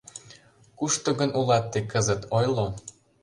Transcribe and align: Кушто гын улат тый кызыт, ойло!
Кушто 0.77 1.09
гын 1.19 1.29
улат 1.39 1.65
тый 1.71 1.83
кызыт, 1.91 2.21
ойло! 2.37 2.67